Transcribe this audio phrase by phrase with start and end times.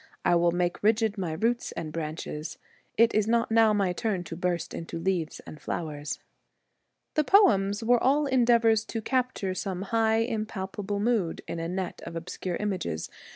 [0.25, 2.57] I will make rigid my roots and branches.
[2.97, 6.17] It is not now my turn to burst into leaves and flowers.'
[7.13, 12.15] The poems were all endeavours to capture some high, impalpable mood in a net of
[12.15, 13.11] obscure images.